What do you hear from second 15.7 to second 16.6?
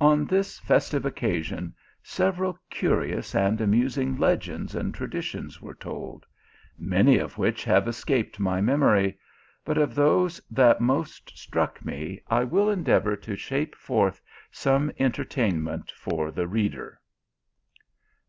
for the